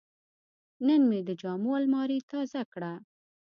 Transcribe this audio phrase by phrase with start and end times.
[0.87, 2.93] نن مې د جامو الماري تازه کړه.